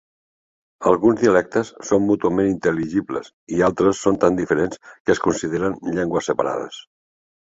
[0.91, 6.81] Alguns dialectes són mútuament intel·ligibles i altres són tan diferents que es consideren llengües separades.